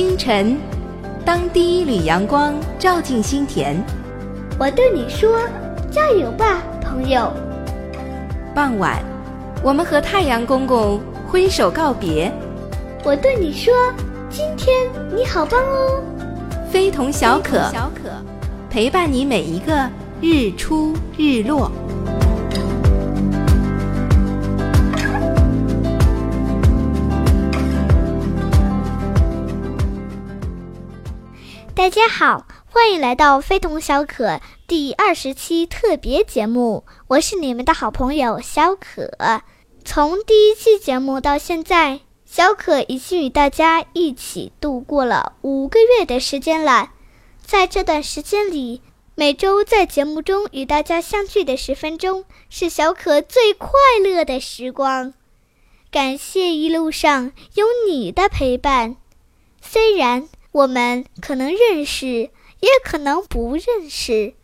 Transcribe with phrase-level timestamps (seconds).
[0.00, 0.56] 清晨，
[1.26, 3.76] 当第一缕阳光照进心田，
[4.58, 5.38] 我对你说
[5.92, 7.30] ：“加油吧，朋友。”
[8.56, 9.04] 傍晚，
[9.62, 12.32] 我们和太阳公公挥手告别，
[13.04, 13.74] 我对你说
[14.30, 16.02] ：“今天你好棒哦。”
[16.72, 18.08] 非同小可，小可
[18.70, 19.86] 陪伴你每一个
[20.22, 21.70] 日出日落。
[31.80, 34.26] 大家好，欢迎来到《非同小可》
[34.66, 39.10] 第二十期特别节目，我是你们的好朋友小可。
[39.82, 46.92] 从第一期节目到现在，小可已经与大家一起度过了五个月的时间了。
[47.40, 48.82] 在这段时间里，
[49.14, 53.70] 每周在节目中与大家相聚的十分钟，是小可最快
[54.04, 55.14] 乐的时光。
[55.90, 58.96] 感谢一路上有你的陪伴，
[59.62, 60.28] 虽然。
[60.52, 64.34] 我们可能认识，也可能不认识，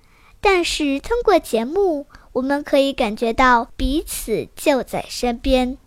[0.41, 5.79] 但是通过节目，我们可以感觉到彼此就在身边。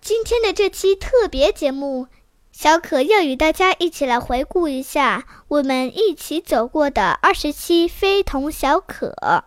[0.00, 2.06] 今天的这期特别节目，
[2.52, 9.44] 小可要与大家一起来回顾一下我们一起走过的二十七非同小可。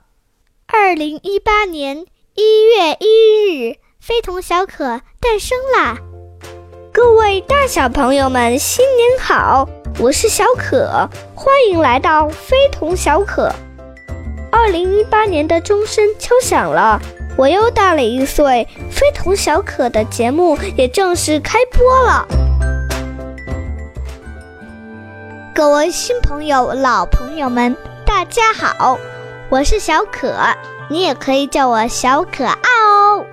[0.68, 6.09] 二零一八年一月一日，非同小可诞生啦！
[6.92, 9.68] 各位大小朋友们，新年好！
[10.00, 13.54] 我是小可，欢迎来到非同小可。
[14.52, 17.00] 二零一八年的钟声敲响了，
[17.38, 22.28] 我又大了一岁，非同小可的节目也正式开播了。
[25.54, 28.98] 各位新朋友、老朋友们，大家好，
[29.50, 30.34] 我是小可，
[30.90, 33.26] 你也可以叫我小可爱哦。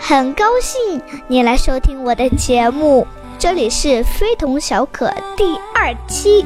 [0.00, 3.06] 很高兴你来收听我的节目，
[3.38, 6.44] 这里是非同小可第二期。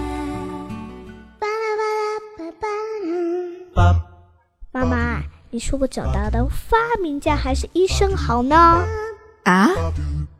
[4.70, 5.20] 妈妈，
[5.50, 8.84] 你说我找到的发明家还是医生好呢？
[9.44, 9.68] 啊，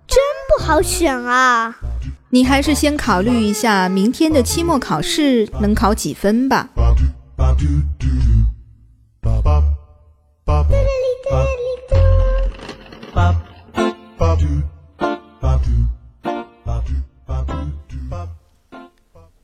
[0.06, 0.18] 真
[0.48, 1.76] 不好选啊！
[2.30, 6.68] 你还是先考虑一下明天的期末考试能考几分吧。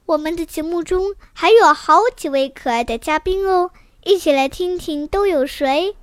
[0.07, 3.71] 我们的节目中还有好几位可爱的嘉宾哦，
[4.05, 5.97] 一起来听听都有谁。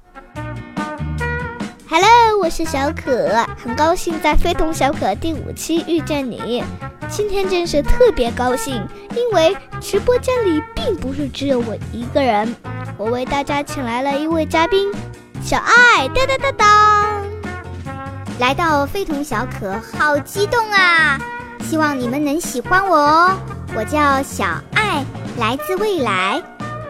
[1.88, 6.64] Hello，我是小可，很高兴在《非同小可》第五期遇见你。
[7.10, 12.54] 今天真是特别高兴，因为直播间里并不是只有我一个人，
[12.98, 14.92] 我为大家请来了一位嘉宾，
[15.42, 17.21] 小爱，当当当当，
[18.40, 21.20] 来到《非同小可》，好激动啊！
[21.64, 23.32] 希望你们能喜欢我哦。
[23.76, 25.06] 我叫小爱，
[25.38, 26.42] 来自未来。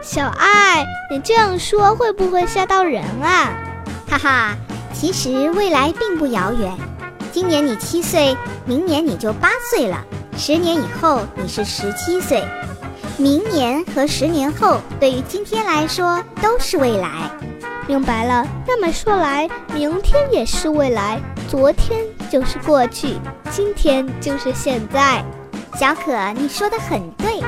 [0.02, 3.52] 小爱，你这样说会不会吓到人啊？
[4.09, 4.56] 哈哈，
[4.94, 6.72] 其实未来并不遥远。
[7.31, 8.35] 今年你七岁，
[8.66, 10.03] 明年你就八岁了。
[10.38, 12.44] 十年以后你是十七岁，
[13.18, 17.29] 明年和十年后对于今天来说都是未来。
[17.88, 18.47] 明白了。
[18.66, 23.17] 那么说来，明天也是未来，昨天就是过去，
[23.51, 25.22] 今天就是现在。
[25.78, 27.41] 小可，你说的很对。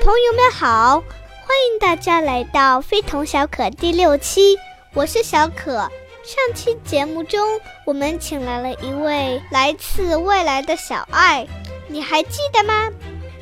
[0.00, 4.56] 朋友们好，欢迎大家来到《非同小可》第六期，
[4.94, 5.74] 我是小可。
[5.74, 7.38] 上期节目中，
[7.84, 11.46] 我们请来了一位来自未来的小爱，
[11.86, 12.88] 你还记得吗？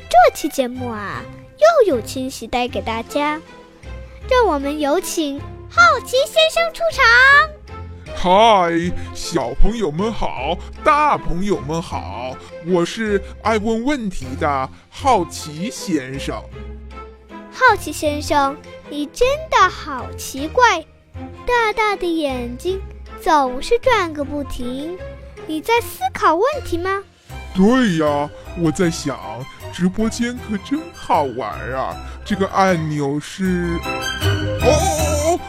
[0.09, 1.23] 这期节目啊，
[1.85, 3.39] 又有惊喜带给大家，
[4.29, 5.41] 让我们有请
[5.73, 7.01] 好奇先生出场。
[8.13, 12.35] 嗨，小朋友们好，大朋友们好，
[12.67, 16.43] 我是爱问问题的好奇先生。
[17.53, 18.57] 好奇先生，
[18.89, 20.85] 你真的好奇怪，
[21.47, 22.81] 大大的眼睛
[23.21, 24.97] 总是转个不停。
[25.47, 27.01] 你在思考问题吗？
[27.55, 28.29] 对呀，
[28.59, 29.17] 我在想，
[29.71, 31.95] 直播间可真好玩啊！
[32.25, 33.77] 这个按钮是……
[34.63, 34.90] 哦。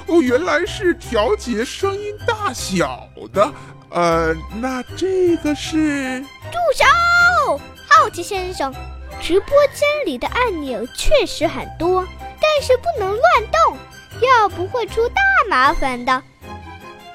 [0.06, 3.52] 哦，原来是调节声音大小的。
[3.90, 6.20] 呃，那这个是？
[6.20, 7.61] 住手！
[7.88, 8.73] 好奇先生，
[9.20, 12.06] 直播间里的按钮确实很多，
[12.40, 13.76] 但是不能乱动，
[14.20, 16.23] 要不会出大麻烦的。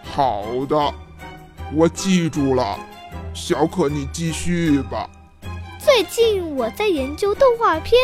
[0.04, 0.94] 好的，
[1.74, 2.80] 我记住了。
[3.34, 5.10] 小可，你继续吧。
[5.80, 8.00] 最近我在研究动画片，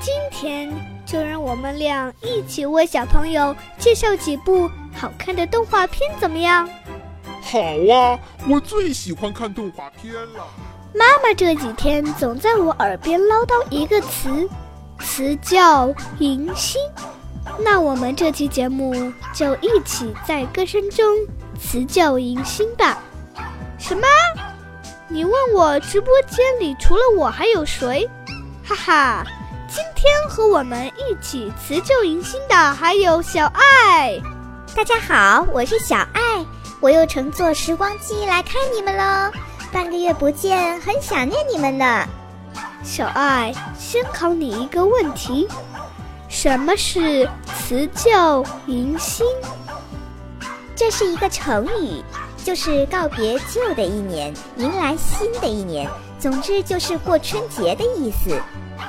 [0.00, 0.89] 今天。
[1.10, 6.68] 就让我们俩一起为小朋友介绍几部好看的动画片，怎么样？
[7.42, 8.16] 好啊，
[8.48, 10.46] 我最喜欢看动画片了。
[10.94, 14.48] 妈妈这几天总在我耳边唠叨一个词，
[15.00, 16.80] 词叫迎新。
[17.58, 21.04] 那我们这期节目就一起在歌声中
[21.60, 23.02] 辞旧迎新吧。
[23.78, 24.06] 什么？
[25.08, 28.08] 你问我直播间里除了我还有谁？
[28.62, 29.26] 哈哈，
[29.72, 34.20] 今天和我们一起辞旧迎新的还有小爱。
[34.74, 36.44] 大家好，我是小爱，
[36.80, 39.30] 我又乘坐时光机来看你们喽。
[39.70, 42.04] 半个月不见，很想念你们呢。
[42.82, 45.46] 小爱，先考你一个问题。
[46.28, 49.24] 什么是辞旧迎新？
[50.74, 52.02] 这是一个成语，
[52.44, 55.88] 就是告别旧的一年，迎来新的一年。
[56.18, 58.36] 总之就是过春节的意思。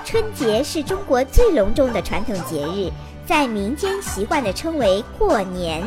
[0.05, 2.91] 春节是中国最隆重的传统节日，
[3.25, 5.83] 在民间习惯地称为过年。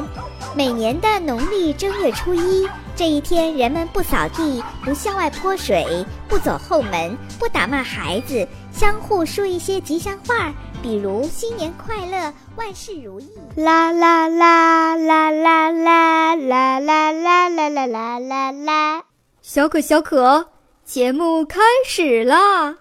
[0.55, 10.53] 每年的农历正月初一这一天，人们不扫地，不向外泼水，不走后门，不打骂孩子，相互说一些吉祥话。
[10.83, 13.31] 比如新年快乐，万事如意。
[13.57, 19.03] 啦啦啦啦啦啦啦啦啦啦啦啦啦啦！
[19.41, 20.49] 小可小可，
[20.85, 22.77] 节目开始啦！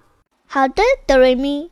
[0.54, 1.72] 好的，哆瑞咪。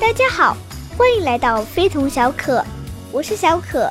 [0.00, 0.56] 大家好，
[0.96, 2.64] 欢迎来到非同小可，
[3.10, 3.90] 我是小可。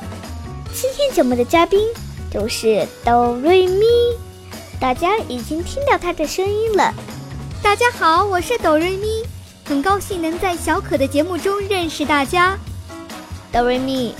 [0.72, 1.86] 今天节目的嘉宾
[2.32, 3.84] 就是哆瑞咪，
[4.80, 6.90] 大家已经听到他的声音了。
[7.62, 9.22] 大家好，我是哆瑞咪，
[9.66, 12.56] 很高兴能在小可的节目中认识大家。
[13.52, 14.14] 哆瑞咪，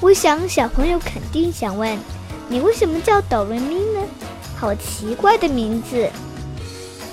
[0.00, 1.98] 我想小朋友肯定想问，
[2.48, 4.00] 你为什么叫哆瑞咪呢？
[4.58, 6.10] 好奇怪的名字。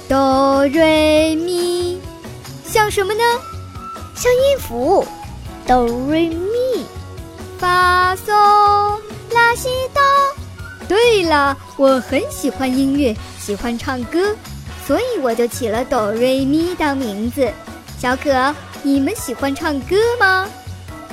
[0.10, 2.02] 哆瑞咪，
[2.66, 3.22] 像什么呢？
[4.16, 5.06] 像音符。
[5.68, 6.86] 哆瑞咪，
[7.60, 8.32] 发嗦
[9.32, 10.02] 拉西哆。
[10.88, 14.36] 对了，我很喜欢音乐，喜欢唱歌。
[14.86, 17.52] 所以我就起了哆瑞咪当名字。
[17.98, 18.54] 小可，
[18.84, 20.50] 你们喜欢唱歌吗？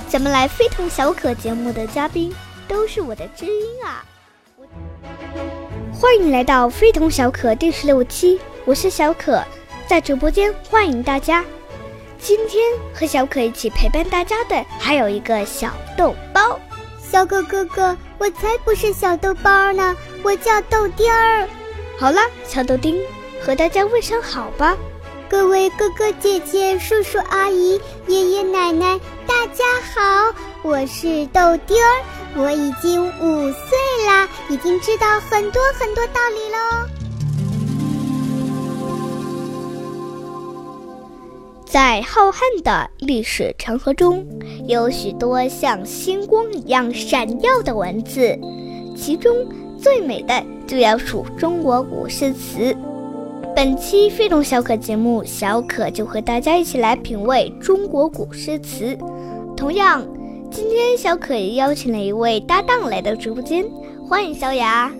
[0.08, 2.34] 咱们来非同小可节目的嘉宾
[2.68, 4.04] 都是我的知音啊！
[6.02, 9.40] 欢迎来到非同小可第十六期，我是小可，
[9.86, 11.44] 在直播间欢迎大家。
[12.18, 12.60] 今天
[12.92, 16.58] 和小可一起陪伴大家的还有一个小豆包。
[17.00, 21.48] 小可哥哥，我才不是小豆包呢，我叫豆丁儿。
[21.96, 23.00] 好了，小豆丁。
[23.40, 24.76] 和大家问声好吧，
[25.30, 29.64] 各位哥哥姐姐、叔叔阿姨、爷爷奶奶，大家
[29.94, 32.02] 好，我是豆丁儿，
[32.34, 36.88] 我已经五岁啦，已经知道很多很多道理喽。
[41.66, 44.26] 在浩瀚的历史长河中，
[44.66, 48.38] 有许多像星光一样闪耀的文字，
[48.96, 49.34] 其中
[49.78, 52.74] 最美的就要数中国古诗词。
[53.54, 58.96] 本期非同小可节目，小可就和大家一起来品味中国古诗词。
[59.54, 60.06] 同样，
[60.52, 63.64] 今天小可邀请了一位搭档来到直播间，
[64.06, 64.92] 欢迎小雅。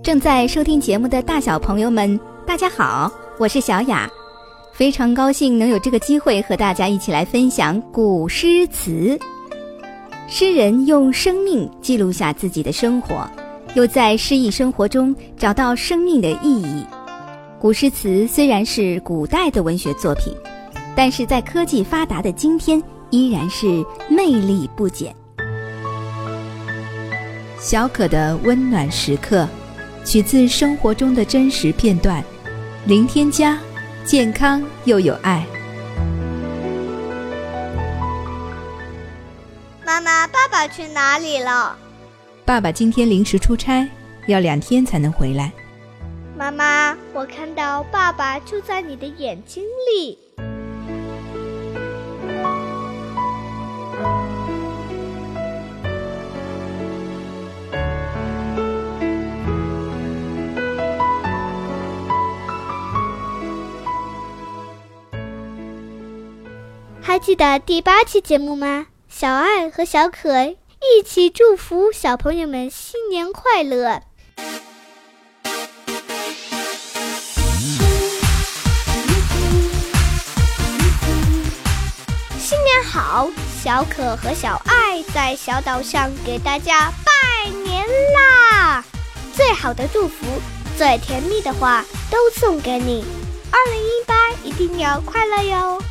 [0.00, 4.08] 正在收听节目的大小朋友们，大家好，我是小雅，
[4.72, 9.18] 非常高兴能有这个机会和大家一起来分享古诗词。
[10.28, 13.28] 诗人用生命记录下自己的生活，
[13.74, 16.86] 又在诗意生活中找到生命的意义。
[17.58, 20.32] 古诗词虽然是古代的文学作品，
[20.94, 22.80] 但是在科技发达的今天，
[23.16, 23.66] 依然是
[24.10, 25.16] 魅力不减。
[27.58, 29.48] 小可的温暖时刻，
[30.04, 32.22] 取自生活中的真实片段，
[32.84, 33.58] 零添加，
[34.04, 35.46] 健康又有爱。
[39.86, 41.74] 妈妈，爸爸去哪里了？
[42.44, 43.88] 爸爸今天临时出差，
[44.26, 45.50] 要两天才能回来。
[46.36, 50.18] 妈妈，我看到爸爸就在你的眼睛里。
[67.16, 68.88] 还记得第八期节目吗？
[69.08, 74.02] 小爱和小可一起祝福小朋友们新年快乐。
[82.38, 83.30] 新年好，
[83.64, 87.82] 小可和小爱在小岛上给大家拜年
[88.12, 88.84] 啦！
[89.32, 90.26] 最好的祝福，
[90.76, 93.06] 最甜蜜的话都送给你。
[93.50, 95.82] 二零一八一定要快乐哟！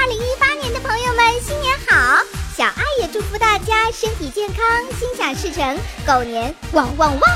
[0.00, 2.24] 二零一八年的朋友们，新年好！
[2.56, 7.30] 小爱也祝福大家身体健康，心想事成，狗年旺旺旺！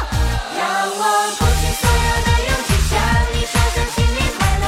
[0.56, 1.04] 让我
[1.38, 2.96] 鼓起所有的勇气，向
[3.34, 4.64] 你说声新年快乐。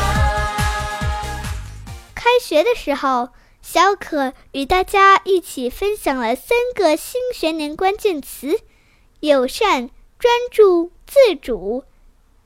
[2.15, 3.31] 开学的时候，
[3.63, 8.61] 小可与大家一起分享了三个新学年关键词：
[9.21, 9.89] 友善、
[10.19, 11.85] 专注、自主。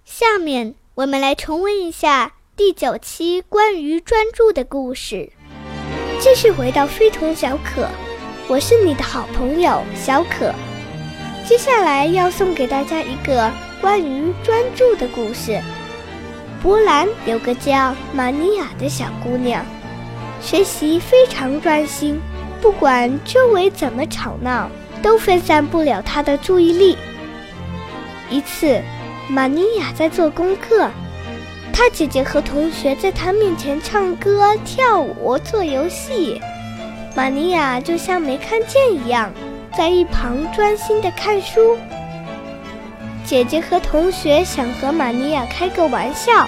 [0.05, 5.33] 下面我们来重温一下第九期关于专注的故事。
[6.21, 7.89] 继续回到非同小可，
[8.47, 10.53] 我是你的好朋友小可。
[11.49, 13.51] 接下来要送给大家一个
[13.81, 15.59] 关于专注的故事。
[16.63, 19.65] 波兰有个叫玛尼亚的小姑娘，
[20.43, 22.21] 学习非常专心，
[22.61, 24.71] 不管周围怎么吵闹，
[25.03, 26.99] 都分散不了她的注意力。
[28.29, 28.79] 一次，
[29.27, 30.91] 玛尼亚在做功课。
[31.83, 36.39] 他姐姐和同学在他面前唱歌、跳舞、做游戏，
[37.17, 39.33] 玛尼亚就像没看见一样，
[39.75, 41.79] 在一旁专心的看书。
[43.25, 46.47] 姐姐和同学想和玛尼亚开个玩笑，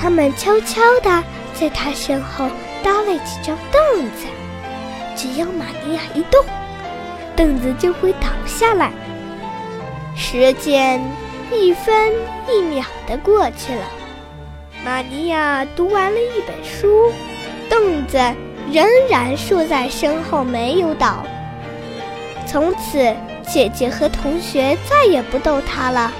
[0.00, 2.48] 他们悄悄地在她身后
[2.80, 4.26] 搭了几张凳子，
[5.16, 6.44] 只要玛尼亚一动，
[7.34, 8.92] 凳子就会倒下来。
[10.14, 11.02] 时间
[11.52, 12.12] 一分
[12.48, 13.84] 一秒的过去了。
[14.84, 17.12] 玛尼亚读完了一本书，
[17.70, 18.18] 凳子
[18.72, 21.24] 仍然竖在身后没有倒。
[22.48, 23.14] 从此，
[23.48, 26.12] 姐姐和同学再也不逗她了，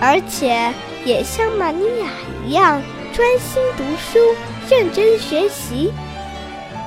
[0.00, 0.72] 而且
[1.04, 2.08] 也像玛尼亚
[2.44, 2.82] 一样
[3.12, 4.18] 专心读书、
[4.68, 5.92] 认真学习。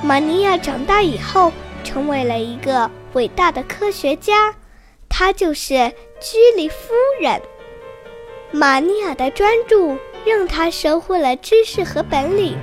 [0.02, 1.50] 玛尼亚长大以后
[1.82, 4.54] 成为了一个伟大的科学家，
[5.08, 7.40] 她就是居里夫人。
[8.50, 9.96] 玛尼亚的专注。
[10.28, 12.54] 让他收获了知识和本领，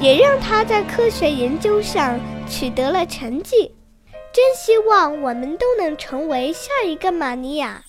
[0.00, 3.74] 也让他在科学研究上取得了成绩。
[4.32, 7.82] 真希望我们都能成为下一个玛尼亚。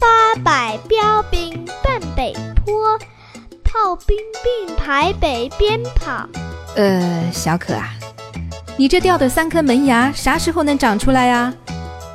[0.00, 2.98] 八百标兵奔北坡，
[3.62, 6.28] 炮兵并排北边跑。
[6.74, 7.90] 呃，小可啊，
[8.76, 11.54] 你这掉的三颗门牙啥时候能长出来呀？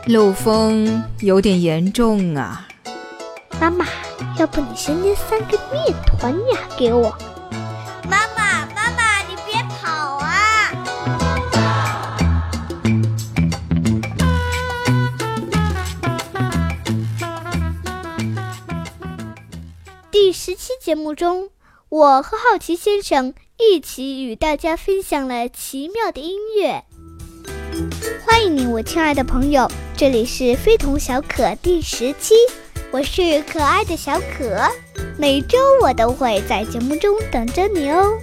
[0.07, 2.65] 漏风有点严重啊，
[3.59, 3.85] 妈妈，
[4.39, 7.09] 要不你先捏三个面团呀给我？
[8.09, 10.71] 妈妈，妈妈，你别跑啊！
[20.09, 21.49] 第十期节目中，
[21.89, 26.85] 我和好奇先生一起与大家分享了奇妙的音乐。
[28.25, 32.35] 欢迎你，我亲爱的朋友，这里是非同小可第十期，
[32.91, 34.61] 我是可爱的小可，
[35.17, 38.13] 每周我都会在节目中等着你哦。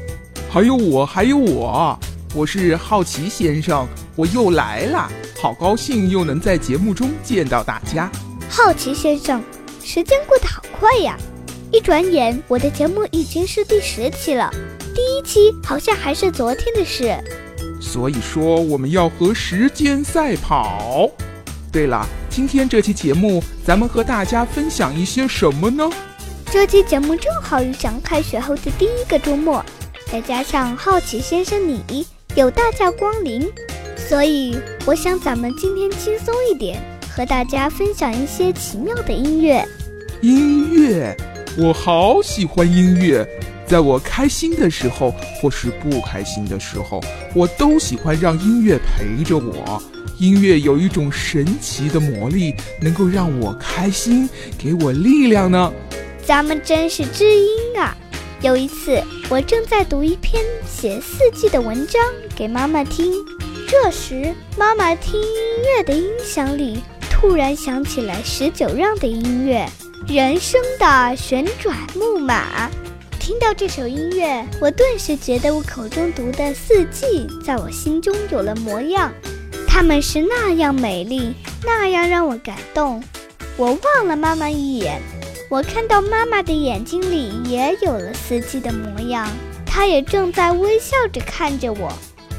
[0.49, 1.99] 还有我，还有我，
[2.33, 5.11] 我是好奇先生，我又来了，
[5.43, 8.09] 好高兴又能在节目中见到大家。
[8.49, 9.43] 好奇先生，
[9.83, 11.19] 时间过得好快呀，
[11.73, 14.49] 一转眼我的节目已经是第十期了，
[14.95, 17.13] 第一期好像还是昨天的事。
[17.81, 21.11] 所以说，我们要和时间赛跑。
[21.75, 25.91] 对了，今天这期节目，咱们和大家分享一些什么呢？
[26.47, 29.61] 这期节目正好遇上开学后的第一个周末，
[30.07, 33.45] 再加上好奇先生你有大驾光临，
[33.97, 39.67] 所以我想咱们今天轻松一点，和大家分享一些奇妙的音乐。
[40.21, 41.13] 音乐，
[41.59, 43.29] 我好喜欢音乐。
[43.67, 47.03] 在我开心的时候，或是不开心的时候，
[47.35, 49.83] 我都喜欢让音乐陪着我。
[50.19, 54.29] 音乐有一种神奇的魔力，能够让我开心，
[54.59, 55.73] 给我力量呢。
[56.25, 57.97] 咱们真是知音啊！
[58.41, 62.03] 有一次，我正在读一篇写四季的文章
[62.37, 63.13] 给妈妈听，
[63.69, 65.29] 这时妈妈听音
[65.77, 66.79] 乐的音响里
[67.11, 69.67] 突然响起了十九让的音乐，
[70.15, 72.69] 《人生的旋转木马》。
[73.19, 79.11] 听到这首音乐，我顿时觉得我口中读的四季在我心中有了模样，
[79.75, 83.03] 它们是那样美丽，那样让我感动。
[83.57, 85.03] 我望了妈妈一眼，
[85.51, 89.29] 我看到妈妈的眼睛里也有了四季的模样，
[89.67, 91.93] 她也正在微笑着看着我。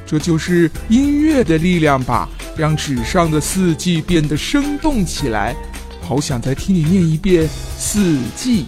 [0.06, 5.54] 这就是音乐的力量吧，让纸上的四季变得生动起来。
[6.02, 7.46] 好想再听你念一遍
[7.78, 8.66] 四季。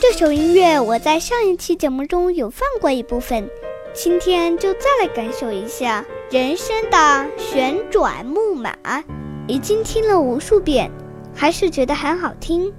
[0.00, 3.46] 这首音乐我在上一期节目中有放过一部分，
[3.92, 8.76] 今天就再来感受一下人生的旋转木马，
[9.46, 10.90] 已经听了无数遍，
[11.34, 12.70] 还是觉得很好听。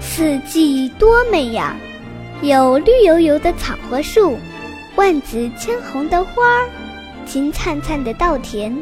[0.00, 1.76] 四季多美呀，
[2.42, 4.36] 有绿油油的草和树，
[4.96, 6.68] 万紫千红的花儿，
[7.24, 8.76] 金灿灿的稻田，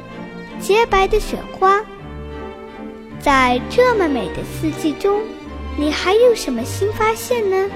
[0.59, 1.85] 洁白的雪花。
[3.22, 5.22] 在这么美的四季中，
[5.78, 7.70] 你还有什么新发现呢？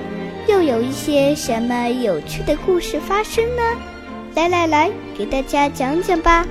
[0.49, 3.63] 又有一些什么有趣的故事发生呢？
[4.35, 6.45] 来来来，给大家讲讲吧。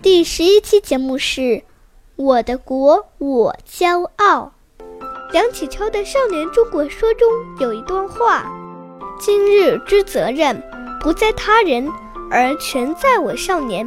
[0.00, 1.40] 第十一期节目是
[2.14, 4.52] 《我的国我骄傲》。
[5.32, 7.28] 梁启超的《少年中国说》中
[7.58, 8.48] 有一段话
[9.18, 10.62] ：“今日之责任，
[11.00, 11.90] 不在他人，
[12.30, 13.84] 而全在我少年。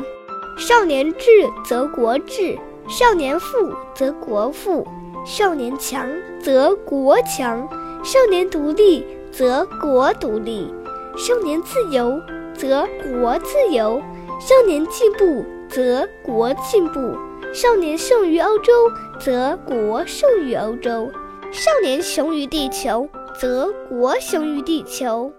[0.58, 1.30] 少年智
[1.64, 2.58] 则国智，
[2.90, 4.86] 少年富则国富，
[5.26, 6.10] 少年强
[6.42, 7.68] 则国强，
[8.04, 10.74] 少年独立则国独立，
[11.16, 12.20] 少年自由
[12.54, 14.02] 则国自由，
[14.40, 17.14] 少年进步。”则国进步，
[17.54, 18.72] 少年胜于欧洲，
[19.20, 21.12] 则国胜于欧洲；
[21.52, 25.30] 少年雄于地球，则国雄于地球。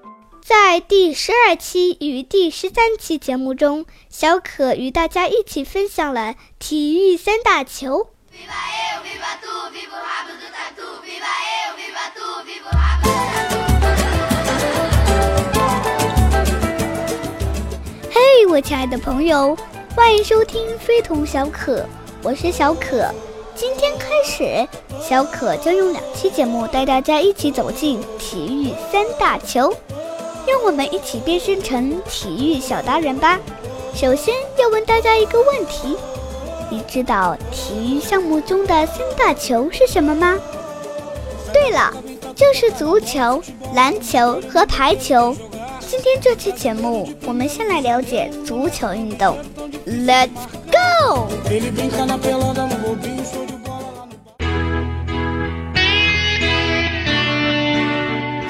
[0.42, 8.08] 在第十二期与第十三期节目中，小可与大家一起分享了体育三大球。
[18.10, 19.56] 嘿，我亲爱的朋友！
[19.94, 21.80] 欢迎收听《非同小可》，
[22.22, 23.12] 我是小可。
[23.54, 24.68] 今天开始，
[25.02, 29.74] 小可将用两期节目带大家一起走进体育三大球，
[30.48, 33.38] 让我们一起变身成体育小达人吧。
[33.94, 35.96] 首先要问大家一个问题：
[36.70, 40.38] 你知道体育项目中的三大球是什么吗？
[41.52, 41.92] 对了，
[42.34, 43.42] 就是足球、
[43.74, 45.36] 篮球和排球。
[45.80, 49.36] 今天这期节目，我们先来了解足球运动。
[49.86, 50.28] Let's
[50.70, 51.28] go！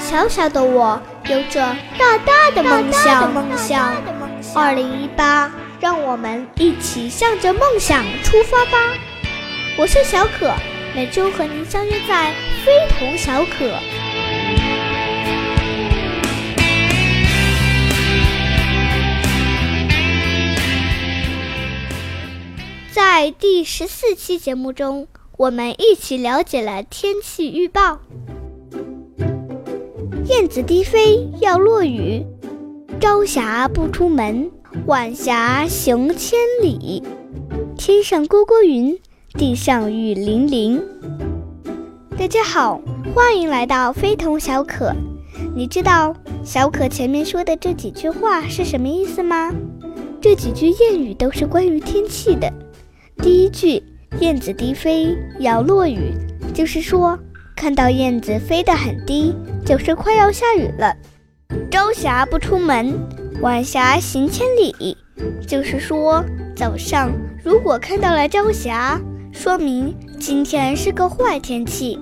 [0.00, 1.60] 小小的我有着
[1.98, 3.32] 大大的梦想。
[3.32, 3.94] 梦想。
[4.54, 8.78] 二零一八，让我们一起向着梦想出发吧！
[9.76, 10.54] 我是小可，
[10.94, 12.32] 每周和您相约在
[12.64, 13.78] 非同小可。
[22.90, 28.00] 在第十四期节目中，我们一起了解了天气预报。
[30.28, 32.22] 燕子低飞要落雨，
[33.00, 34.50] 朝霞不出门，
[34.84, 37.02] 晚霞行千里。
[37.78, 38.98] 天上勾勾云，
[39.38, 40.82] 地上雨淋淋。
[42.18, 42.78] 大家好，
[43.14, 44.92] 欢迎来到非同小可。
[45.56, 46.14] 你知道
[46.44, 49.50] 小可前面说的这几句话是什么意思吗？
[50.20, 52.52] 这几句谚语都是关于天气的。
[53.22, 53.82] 第一句
[54.20, 56.12] “燕子低飞要落雨”，
[56.52, 57.18] 就是说
[57.58, 59.34] 看到燕子飞得很低，
[59.66, 60.94] 就是快要下雨了。
[61.68, 62.94] 朝霞不出门，
[63.42, 64.96] 晚霞行千里，
[65.44, 67.10] 就是说早上
[67.42, 69.00] 如果看到了朝霞，
[69.32, 71.98] 说明今天是个坏天气，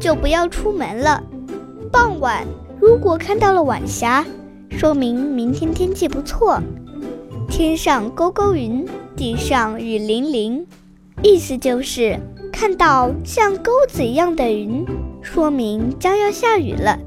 [0.00, 1.20] 就不要出门了。
[1.90, 2.46] 傍晚
[2.80, 4.24] 如果看到了晚霞，
[4.70, 6.62] 说明明天天气不错。
[7.48, 8.86] 天上勾勾云。
[9.16, 10.66] 地上雨淋淋，
[11.22, 12.18] 意思就是
[12.50, 14.82] 看到像钩子一样的云，
[15.22, 16.98] 说明将要下雨了。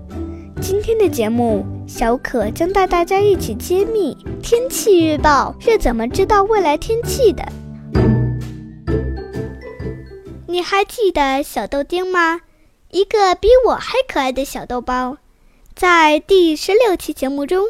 [0.61, 7.43] 今天的节目，小可将带大家一起揭秘天气预报是怎么知道未来天气的。
[10.47, 12.41] 你还记得小豆丁吗？
[12.91, 15.17] 一个比我还可爱的小豆包。
[15.75, 17.65] 在第十六期节目中，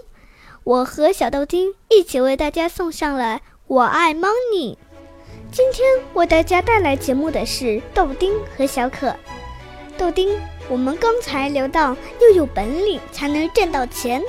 [0.65, 3.39] 我和小豆丁一起为大家送上了。
[3.67, 4.75] 我爱 money。
[5.51, 9.15] 今天为大家带来节目的是豆丁和小可。
[9.97, 10.29] 豆丁，
[10.67, 14.21] 我们刚才聊到要有本领才能挣到钱，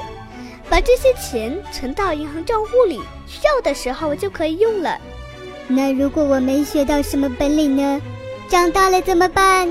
[0.68, 4.98] 把这些钱存到银行账户里，需要的时候就可以用了。
[5.66, 8.00] 那如果我没学到什么本领呢？
[8.48, 9.68] 长大了怎么办？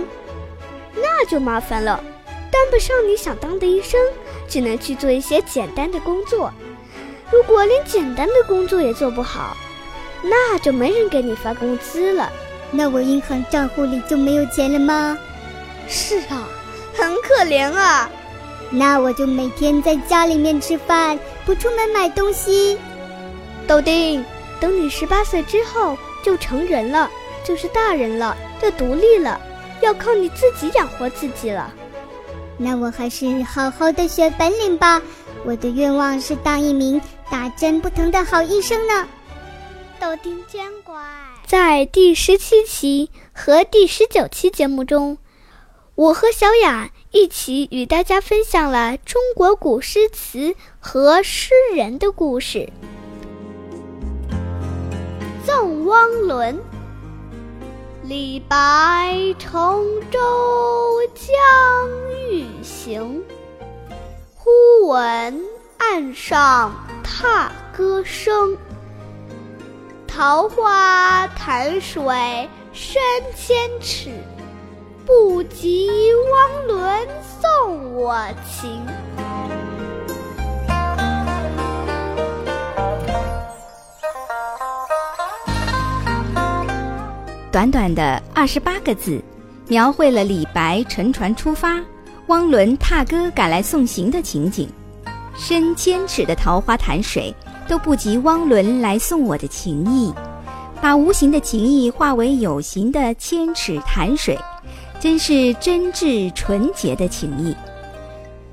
[0.95, 2.03] 那就麻烦了，
[2.51, 3.99] 当不上你想当的医生，
[4.47, 6.51] 只能去做一些简单的工作。
[7.31, 9.55] 如果连简单的工作也做不好，
[10.23, 12.31] 那就没人给你发工资了。
[12.71, 15.17] 那我银行账户里就没有钱了吗？
[15.87, 16.47] 是啊，
[16.95, 18.09] 很可怜啊。
[18.69, 22.77] 那我就每天在家里面吃饭，不出门买东西。
[23.67, 24.23] 豆丁，
[24.59, 27.09] 等你十八岁之后就成人了，
[27.43, 29.39] 就是大人了，就独立了，
[29.81, 31.71] 要靠你自己养活自己了。
[32.57, 35.01] 那我还是好好的学本领吧。
[35.45, 39.07] 我的愿望是当一名打针不疼的好医生呢。
[39.99, 40.95] 豆丁真乖。
[41.45, 45.17] 在第十七期和第十九期节目中，
[45.95, 52.67] 我和小雅一起与大家分享了中国古诗词和诗人的故事。
[55.45, 56.55] 《赠汪伦》
[58.01, 60.19] 李白乘舟
[61.13, 61.29] 将
[62.27, 63.23] 欲行，
[64.33, 64.49] 忽
[64.87, 65.45] 闻
[65.77, 68.57] 岸上踏歌声。
[70.07, 72.99] 桃花潭水深
[73.35, 74.09] 千尺，
[75.05, 75.89] 不及
[76.31, 77.07] 汪伦
[77.41, 78.17] 送我
[78.49, 78.81] 情。
[87.51, 89.21] 短短的二十八个字，
[89.67, 91.79] 描绘了李白乘船出发，
[92.27, 94.69] 汪伦踏歌赶来送行的情景。
[95.35, 97.33] 深千尺的桃花潭水。
[97.65, 100.13] 都不及汪伦来送我的情意，
[100.81, 104.37] 把无形的情谊化为有形的千尺潭水，
[105.03, 107.53] 真是真挚纯洁的情谊。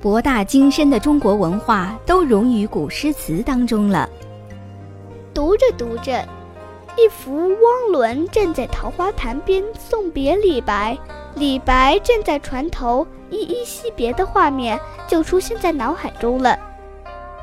[0.01, 4.11] 博大精深的中国文化都融于古诗词当中了。
[5.33, 6.27] 读着读着，
[6.97, 10.99] 一幅汪伦站在桃花潭边送别李白，
[11.37, 16.59] 李白站在船头依依惜别的画面就出现在脑海中了。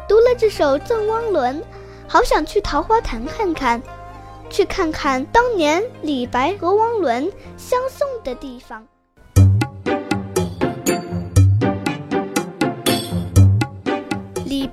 [0.06, 1.62] 读了这首《赠汪伦》，
[2.10, 3.82] 好想去桃花潭看看，
[4.50, 8.86] 去看看当年李白和汪伦相送的地方。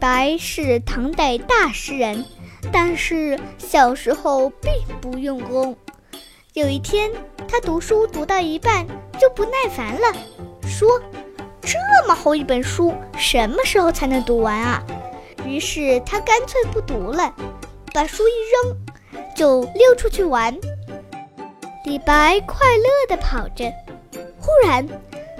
[0.04, 2.26] 白是唐代大诗人，
[2.70, 5.74] 但是小时候并不用功。
[6.52, 7.10] 有一天，
[7.48, 8.86] 他读书读到一半
[9.18, 10.14] 就不耐烦了，
[10.68, 11.00] 说
[11.62, 14.84] ：“这么厚一本书，什么时候才能读完啊？”
[15.46, 17.34] 于是他干脆不读了，
[17.94, 18.76] 把书一扔，
[19.34, 20.54] 就溜出去玩。
[21.86, 23.72] 李白快乐地跑着，
[24.38, 24.86] 忽然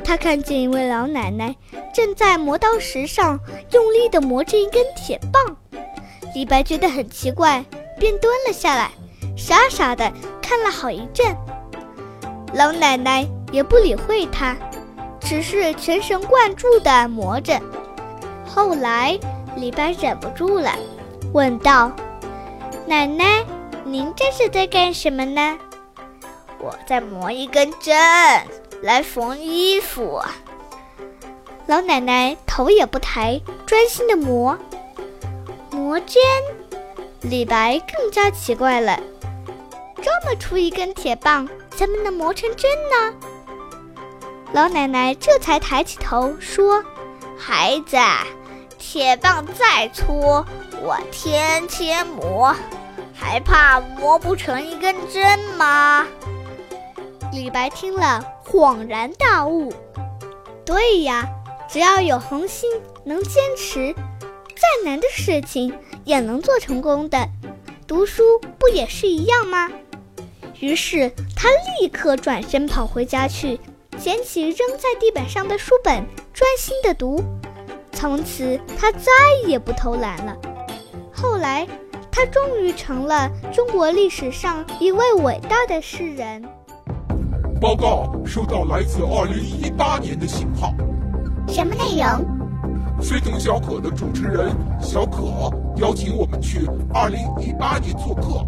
[0.05, 1.57] 他看见一位老奶奶
[1.93, 3.41] 正在磨刀石上
[3.73, 5.57] 用力地磨着一根铁棒。
[6.35, 7.65] 李白觉得很奇怪，
[7.99, 8.91] 便蹲了下来，
[9.37, 10.13] 傻傻地
[10.43, 11.35] 看了好一阵。
[12.53, 14.57] 老奶奶也不理会他，
[15.19, 17.61] 只是全神贯注地磨着。
[18.47, 19.19] 后来。
[19.57, 20.73] 李白忍不住了，
[21.33, 21.93] 问道
[22.89, 23.45] ：“奶奶，
[23.85, 25.57] 您这是在干什么呢
[26.59, 27.97] ？”“我在磨一根针，
[28.85, 30.21] 来缝衣服。”
[31.67, 34.59] 老奶奶头也不抬，专心的磨。
[35.71, 36.23] 磨针，
[37.23, 39.01] 李白更加奇怪了，
[40.03, 43.15] 这么粗一根铁棒，怎么能磨成针呢？
[44.53, 46.85] 老奶奶这才抬起头说
[47.37, 47.97] ：“孩子。”
[48.79, 50.45] 铁棒再粗，
[50.83, 52.55] 我天天磨，
[53.15, 56.07] 还怕磨不成一根针吗？
[57.33, 58.23] 李白听了，
[58.55, 59.73] 恍然大悟。
[60.65, 61.29] 对呀，
[61.69, 62.71] 只要有恒心，
[63.03, 67.29] 能坚持，再难的事情也能做成功的。
[67.85, 68.23] 读书
[68.57, 69.69] 不也是一样吗？
[70.61, 71.49] 于是他
[71.81, 73.59] 立刻转身跑回家去，
[73.99, 77.25] 捡起扔在地板上的书本，专心的读。
[77.91, 79.11] 从此，他再
[79.49, 80.37] 也不偷懒了。
[81.13, 81.67] 后来，
[82.09, 86.45] 他终于成了中国历史上一位伟大的诗人。
[87.65, 90.71] 报告，收到来自二零一八年的信号。
[91.49, 93.03] 什么内容？
[93.03, 95.23] 非同小可的主持人小可
[95.77, 98.47] 邀请我们去二零一八年做客。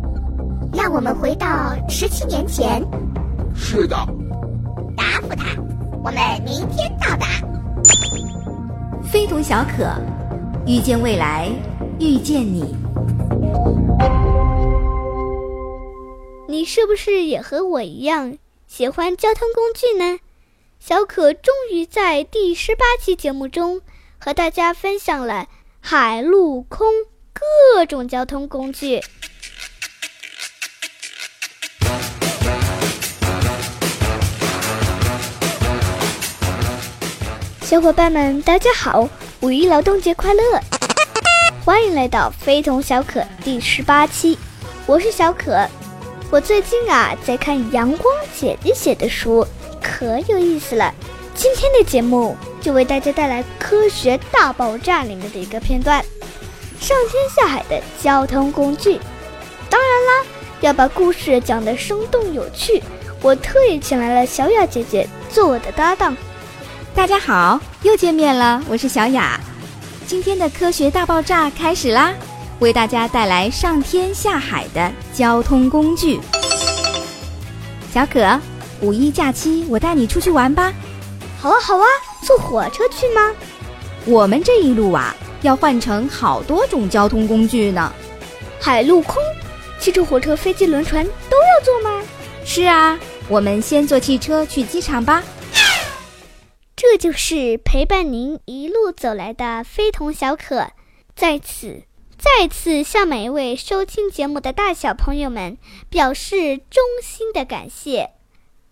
[0.71, 2.87] 让我们回到十七年前。
[3.55, 3.97] 是的。
[4.95, 5.47] 答复他，
[6.05, 7.27] 我们明天到达。
[9.03, 9.99] 非同小可，
[10.67, 11.49] 遇见未来，
[11.99, 12.77] 遇见你。
[16.47, 18.31] 你是不是也和我一样
[18.77, 20.19] 喜欢交通工具呢？
[20.79, 23.81] 小可终于在第十八期节目中
[24.19, 25.47] 和大家分享了
[25.81, 26.87] 海陆空
[27.33, 29.01] 各种交通工具。
[37.63, 39.09] 小伙伴们，大家好！
[39.41, 40.61] 五一劳动节快乐！
[41.65, 44.37] 欢迎来到非同小可第十八期，
[44.85, 45.67] 我是小可。
[46.29, 49.47] 我最近啊在看阳光姐姐写的书，
[49.81, 50.93] 可有意思了。
[51.35, 56.05] 今天的节目就为大家带来《科学大爆炸》里面的一个片段——
[56.81, 58.99] 上天下海的交通工具。
[59.71, 60.27] 当然啦，
[60.63, 62.83] 要把故事讲得生动有趣，
[63.23, 66.17] 我特意请来了小雅姐姐做我的搭档。
[66.93, 69.39] 大家好，又见面了，我是小雅。
[70.09, 72.13] 今天的科学大爆炸开始啦，
[72.61, 76.19] 为大家带来上天下海的交通工具。
[77.93, 78.39] 小可，
[78.81, 80.73] 五一假期我带你出去玩吧。
[81.39, 81.87] 好啊，好啊，
[82.23, 83.33] 坐火车去吗？
[84.05, 87.93] 我们这一路啊，要换乘好多种交通工具呢。
[88.61, 89.23] 海陆空，
[89.79, 92.03] 汽车、火车、飞机、轮船都要坐吗？
[92.45, 95.23] 是啊，我们先坐汽车去机场吧。
[96.75, 100.69] 这就是陪伴您一路走来的非同小可，
[101.15, 101.83] 在此
[102.27, 105.57] 再次向每一位收听节目的大小朋友们
[105.89, 108.11] 表示衷心的感谢。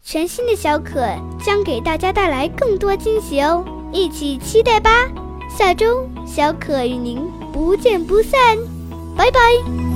[0.02, 1.06] 全新的小可
[1.42, 5.08] 将给大家带来更多惊喜哦，一起期待吧！
[5.48, 8.58] 下周小可与您不见不散，
[9.16, 9.93] 拜拜。